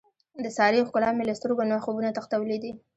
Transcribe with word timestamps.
د 0.43 0.45
سارې 0.57 0.79
ښکلا 0.87 1.09
مې 1.17 1.23
له 1.29 1.33
سترګو 1.39 1.63
نه 1.71 1.75
خوبونه 1.83 2.09
تښتولي 2.17 2.57
دي. 2.63 2.71